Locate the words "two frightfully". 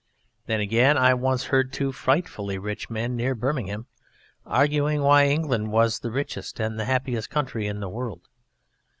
1.71-2.57